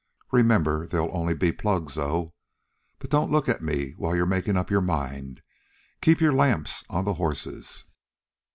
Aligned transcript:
Remember, 0.31 0.87
they'll 0.87 1.11
only 1.13 1.35
be 1.35 1.51
plugs, 1.51 1.93
though. 1.93 2.33
But 2.97 3.11
don't 3.11 3.29
look 3.29 3.47
at 3.47 3.61
me 3.61 3.91
while 3.91 4.15
you're 4.15 4.25
makin' 4.25 4.57
up 4.57 4.71
your 4.71 4.81
mind. 4.81 5.43
Keep 6.01 6.19
your 6.19 6.33
lamps 6.33 6.83
on 6.89 7.05
the 7.05 7.13
horses." 7.21 7.83